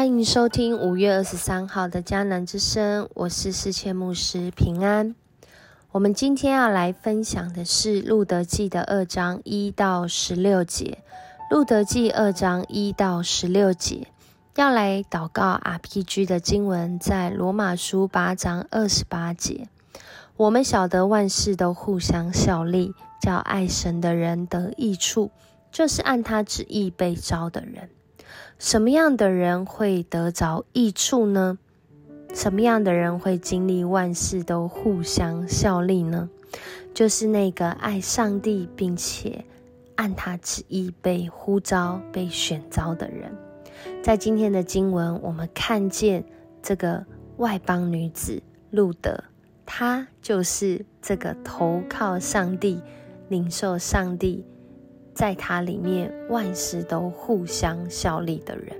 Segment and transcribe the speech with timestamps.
[0.00, 5.14] 欢迎收听五月二十三号的迦南之声，我是世切牧师平安。
[5.92, 10.96] 我们今天要来分享的是《路德记》的二章一到十六节，
[11.54, 14.06] 《路德记》二章一到十六节
[14.56, 19.68] 要来祷告 RPG 的经文，在罗马书八章二十八节。
[20.38, 25.30] 我们晓得万事都互相效力，叫爱神的人得益处，
[25.70, 27.90] 就是按他旨意被招的人。
[28.58, 31.58] 什么样的人会得着益处呢？
[32.32, 36.28] 什么样的人会经历万事都互相效力呢？
[36.94, 39.44] 就是那个爱上帝并且
[39.96, 43.32] 按他旨意被呼召、被选召的人。
[44.02, 46.24] 在今天的经文，我们看见
[46.62, 47.04] 这个
[47.38, 49.24] 外邦女子路德，
[49.64, 52.80] 她就是这个投靠上帝、
[53.28, 54.44] 领受上帝。
[55.20, 58.74] 在他里面，万事都互相效力的人。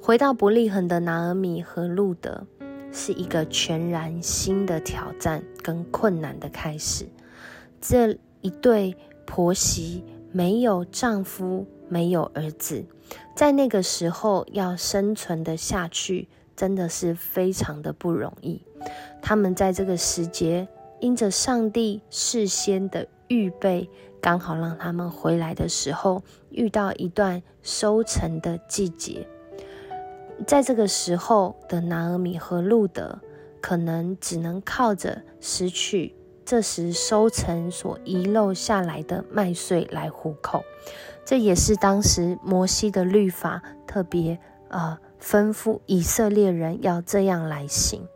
[0.00, 2.46] 回到伯利恒的拿尔米和路德，
[2.90, 7.06] 是一个全然新的挑战跟困难的开始。
[7.78, 12.82] 这一对婆媳没有丈夫，没有儿子，
[13.36, 18.62] 在那个时候要生存的下去，真的是非常的不容易。
[19.20, 20.66] 他们在这个时节，
[21.00, 23.88] 因着上帝事先的预备。
[24.20, 29.28] 刚好让他们回来的时候遇到一段收成的季节，
[30.46, 33.20] 在这个时候的拿尔米和路德
[33.60, 40.64] 可能只能靠着拾取这时收成所遗漏下来的麦穗来糊口。
[41.26, 48.08] 这也是当时摩西的律法特别呃吩咐以色列人要这样来行，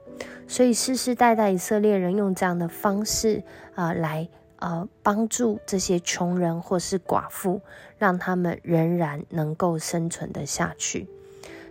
[0.46, 3.42] 所以世世代代以色列人用这样的方式
[3.74, 4.30] 啊来。
[4.58, 7.60] 呃，帮助这些穷人或是寡妇，
[7.96, 11.08] 让他们仍然能够生存的下去。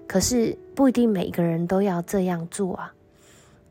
[0.08, 2.94] 可是不一定每一个人都要这样做啊。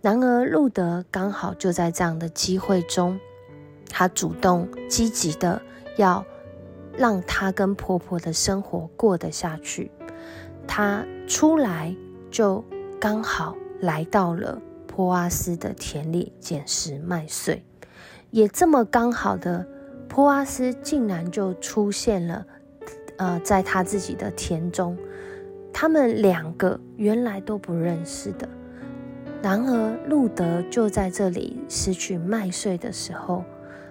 [0.03, 3.19] 然而，路德刚好就在这样的机会中，
[3.89, 5.61] 他主动积极的
[5.97, 6.25] 要
[6.97, 9.91] 让他跟婆婆的生活过得下去。
[10.67, 11.97] 他出来
[12.31, 12.63] 就
[13.01, 17.65] 刚好来到了波阿斯的田里捡拾麦穗。
[18.37, 19.67] 也这么刚好的，
[20.11, 22.47] 波阿斯竟然就出现了，
[23.17, 24.95] 呃，在他自己的田中。
[25.73, 28.47] 他们两个原来都不认识的，
[29.41, 33.43] 然而路德就在这里拾取麦穗的时候，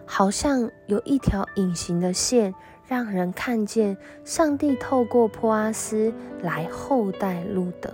[0.06, 2.54] 好像有一条隐形的线，
[2.88, 6.14] 让人看见上帝透过波阿斯
[6.44, 7.92] 来厚待路德。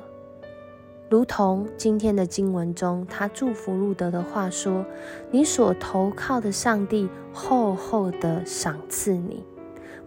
[1.11, 4.85] 如同今天的经文中，他祝福路德的话说
[5.29, 9.43] ：“你所投靠的上帝厚厚的赏赐你。”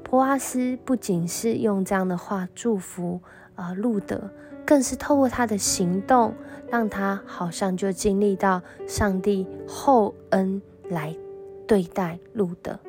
[0.03, 3.21] 波阿斯不仅是用这样的话祝福
[3.55, 4.31] 啊路德，
[4.65, 6.33] 更是透过他的行动，
[6.71, 11.15] 让他好像就经历到上帝厚恩来
[11.67, 12.81] 对待路德。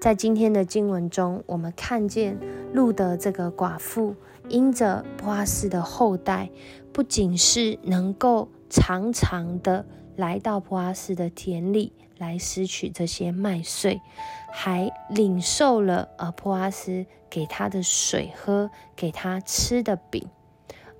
[0.00, 2.38] 在今天的经文中，我们看见
[2.72, 4.14] 路德这个寡妇。
[4.48, 6.50] 因着波阿斯的后代，
[6.92, 9.84] 不仅是能够常常的
[10.16, 14.00] 来到波阿斯的田里来拾取这些麦穗，
[14.50, 20.26] 还领受了呃波阿斯给他的水喝，给他吃的饼，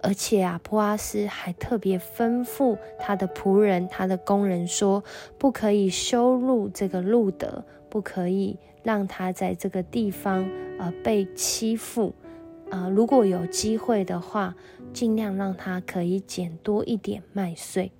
[0.03, 5.03] 而且啊，普阿斯还特别吩咐他的仆人、他的工人说，
[5.39, 10.49] 不可以羞辱这个路德，不可以让他在这个地方
[10.79, 12.15] 呃被欺负。
[12.71, 14.55] 啊，如果有机会的话，
[14.93, 17.93] 尽量让他可以捡多一点麦穗。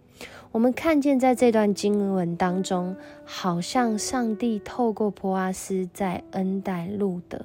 [0.51, 7.39] 我们看见在这段经文当中，好像上帝透过波阿斯在恩待路德，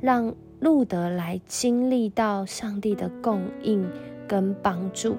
[0.00, 3.86] 让路德来经历到上帝的供应
[4.26, 5.16] 跟帮助，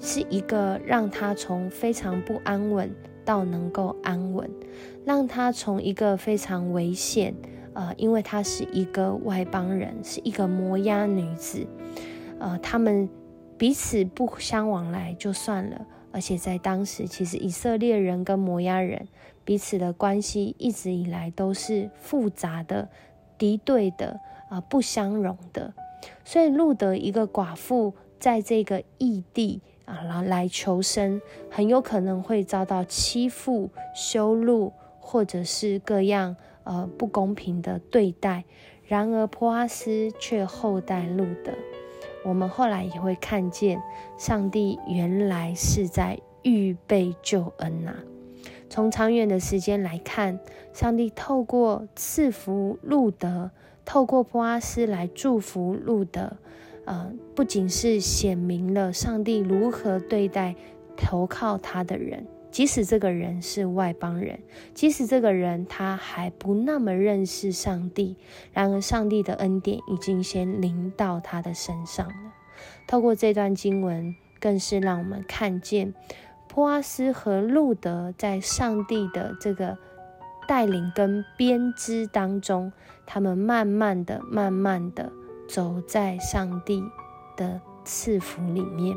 [0.00, 2.94] 是一个让他从非常不安稳
[3.24, 4.50] 到能够安稳，
[5.04, 7.34] 让他从一个非常危险。
[7.72, 11.66] 呃，因为她是一个外邦人，是一个摩押女子，
[12.38, 13.08] 呃，他们
[13.56, 19.06] 彼此不相往来就算了，而且在当时，其实以色列人跟摩押人
[19.44, 22.88] 彼此的关系一直以来都是复杂的、
[23.38, 25.72] 敌对的、啊不相容的，
[26.24, 31.20] 所以路德一个寡妇在这个异地啊来来求生，
[31.50, 36.36] 很有可能会遭到欺负、羞辱，或者是各样。
[36.70, 38.44] 呃，不公平的对待。
[38.86, 41.50] 然而，波阿斯却厚待路德。
[42.24, 43.82] 我们后来也会看见，
[44.16, 47.96] 上帝原来是在预备救恩呐。
[48.68, 50.38] 从长远的时间来看，
[50.72, 53.50] 上帝透过赐福路德，
[53.84, 56.36] 透过波阿斯来祝福路德。
[56.84, 60.54] 呃，不仅是显明了上帝如何对待
[60.96, 64.40] 投靠他的人，即使这个人是外邦人，
[64.74, 68.16] 即使这个人他还不那么认识上帝，
[68.52, 72.32] 然而上帝的恩典已经先临到他的身上了。
[72.86, 75.94] 透过这段经文，更是让我们看见
[76.48, 79.78] 波阿斯和路德在上帝的这个
[80.48, 82.72] 带领跟编织当中，
[83.06, 85.12] 他们慢慢的、慢慢的。
[85.48, 86.80] 走在上帝
[87.36, 88.96] 的赐福里面，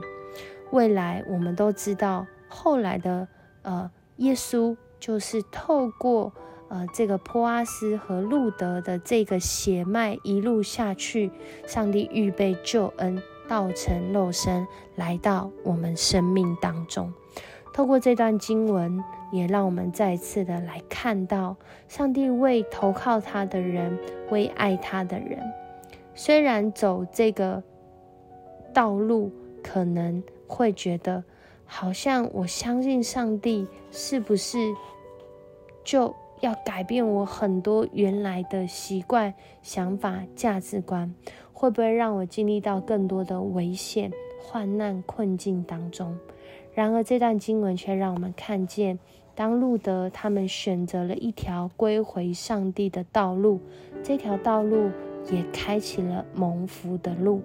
[0.71, 3.27] 未来我们都知道，后来的
[3.63, 6.31] 呃耶稣就是透过
[6.69, 11.31] 呃这个波阿斯和路德的这个血脉一路下去，
[11.65, 14.65] 上帝预备救恩，道成肉身
[14.95, 17.11] 来到我们生命当中。
[17.73, 21.57] 透过这段经文，也让我们再次的来看到，
[21.87, 23.97] 上帝为投靠他的人，
[24.29, 25.39] 为爱他的人。
[26.13, 27.63] 虽然走这个
[28.71, 29.31] 道路
[29.63, 31.23] 可能会觉得
[31.75, 34.59] 好像我相信上帝，是不是
[35.83, 39.33] 就要改变我很多原来的习惯、
[39.63, 41.11] 想法、价值观？
[41.51, 46.15] 会不会让我经历到更多的危险、患难、困境当中？
[46.75, 48.99] 然而，这段经文却让我们看见，
[49.33, 53.59] 当路德他们选择了一条归回上帝的道路，
[54.03, 54.91] 这条道路。
[55.31, 57.41] 也开启了蒙福的路，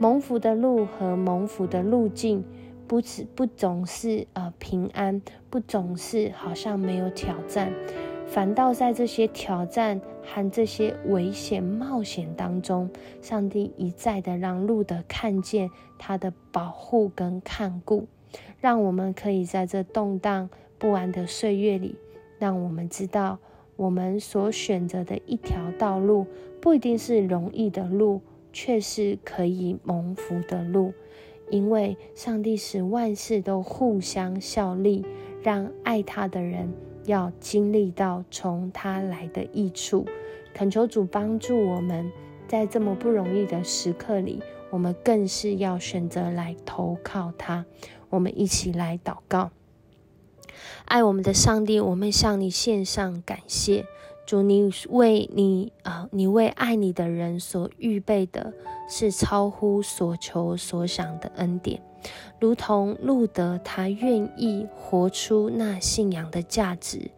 [0.00, 2.44] 蒙福的路和蒙福的路径，
[2.86, 7.72] 不只不总是呃平安，不总是好像没有挑战，
[8.26, 12.90] 反倒在这些挑战和这些危险冒险当中，
[13.20, 18.06] 上帝一再的让路德看见他的保护跟看顾，
[18.60, 21.96] 让我们可以在这动荡不安的岁月里，
[22.38, 23.38] 让我们知道。
[23.74, 26.26] 我们所选择的一条道路，
[26.60, 28.20] 不一定是容易的路，
[28.52, 30.92] 却是可以蒙福的路。
[31.50, 35.04] 因为上帝使万事都互相效力，
[35.42, 36.72] 让爱他的人
[37.04, 40.06] 要经历到从他来的益处。
[40.54, 42.10] 恳求主帮助我们，
[42.46, 47.64] 在这么不容易的时刻里，我们更是要选择来投靠他。
[48.10, 49.50] 我们一起来祷告。
[50.84, 53.86] 爱我们的上帝，我们向你献上感谢。
[54.24, 58.52] 主，你为你啊，你为爱你的人所预备的
[58.88, 61.82] 是超乎所求所想的恩典，
[62.38, 67.10] 如同路德他愿意活出那信仰的价值，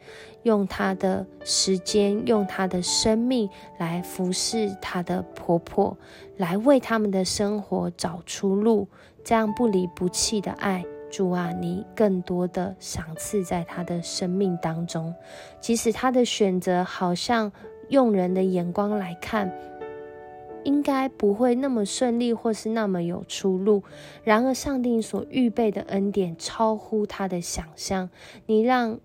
[0.43, 3.49] 用他的时间，用他的生命
[3.79, 5.97] 来服侍他的婆婆，
[6.37, 8.89] 来为他们的生活找出路，
[9.23, 10.85] 这样不离不弃的爱。
[11.17, 15.15] 主啊，你更多的赏赐在他的生命当中，
[15.61, 17.53] 即使他的选择好像
[17.89, 19.57] 用人的眼光来看，
[20.65, 23.85] 应该不会那么顺利，或是那么有出路。
[24.25, 28.11] 然而，上帝所预备的恩典超乎他的想象。
[28.47, 28.99] 你让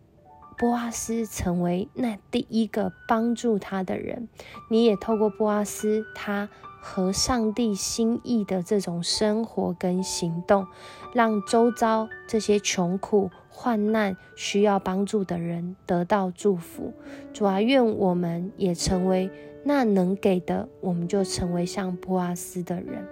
[0.58, 4.28] 波阿斯成为那第一个帮助他的人，
[4.72, 6.50] 你也透过波阿斯他。
[6.82, 10.66] 和上帝心意的这种生活跟行动，
[11.14, 16.94] 让周遭这些穷苦、患难、需要帮助的人得到祝福。
[17.34, 19.30] 主啊，愿我们也成为
[19.64, 23.06] 那能给的，我们就成为像波阿斯的人。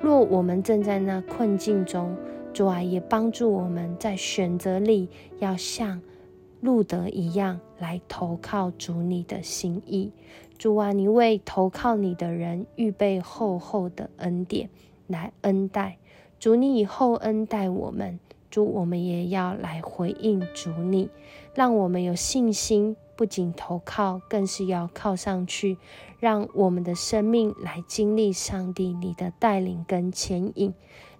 [0.00, 2.16] 若我们正在那困境中，
[2.52, 5.08] 主啊，也帮助我们在选择里
[5.38, 6.02] 要像
[6.60, 10.12] 路德一样来投靠主你的心意。
[10.62, 14.70] 主啊，你为投靠你的人预备厚厚的恩典
[15.08, 15.98] 来恩待。
[16.38, 21.10] 主，你以后恩待我们，主，我们也要来回应主你，
[21.52, 25.78] 让我们有信心，不仅投靠，更是要靠上去，
[26.20, 30.72] 让我们的生命来经历上帝你的带领跟牵引，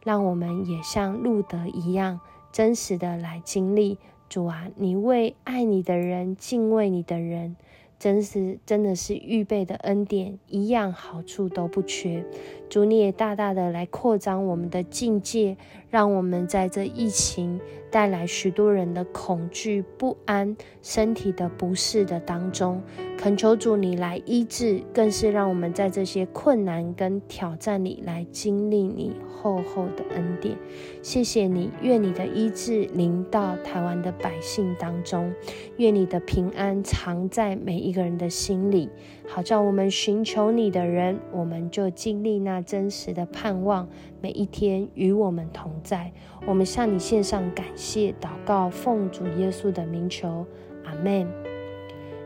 [0.04, 2.20] 让我们也像路德一样，
[2.52, 3.98] 真实的来经历。
[4.28, 7.56] 主啊，你为爱你的人、敬畏你的人。
[8.02, 12.26] 真是真的是预备的恩典，一样好处都不缺。
[12.68, 15.56] 主，你也大大的来扩张我们的境界，
[15.88, 17.60] 让我们在这疫情
[17.92, 22.82] 带来许多人的恐惧、不安、身体的不适的当中，
[23.18, 30.56] 恳求主你来医治，更是让我们在这些困难跟挑战里来经历你厚厚的恩典。
[31.02, 35.30] 谢谢你，愿你的医治临到台湾的百姓当中，
[35.76, 38.88] 愿你的平安藏在每一个人的心里，
[39.28, 43.86] 好叫我们寻求你的人，我们就经历那真实的盼望，
[44.22, 46.12] 每一天与我们同在。
[46.46, 50.46] 我们向你献上感谢祷告，奉主耶稣的名求，
[50.84, 51.26] 阿门。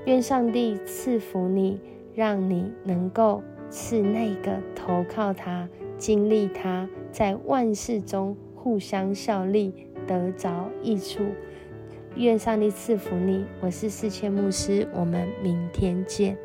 [0.05, 1.81] 愿上帝赐福你，
[2.15, 5.67] 让你能够是那个投靠他。
[5.97, 9.73] 经历他，在万事中互相效力，
[10.07, 11.23] 得着益处。
[12.15, 13.47] 愿上帝赐福你。
[13.63, 16.37] 我是四千牧师，我们明天见。